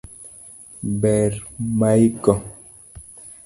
Ber 1.01 1.31
maigo 1.77 2.33